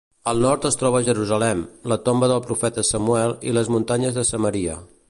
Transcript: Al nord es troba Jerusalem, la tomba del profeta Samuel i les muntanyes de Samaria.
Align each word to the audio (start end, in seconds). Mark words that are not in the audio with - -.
Al 0.29 0.39
nord 0.43 0.63
es 0.69 0.77
troba 0.81 1.01
Jerusalem, 1.09 1.61
la 1.93 1.99
tomba 2.09 2.31
del 2.33 2.43
profeta 2.49 2.87
Samuel 2.93 3.39
i 3.53 3.57
les 3.61 3.71
muntanyes 3.77 4.19
de 4.19 4.27
Samaria. 4.35 4.83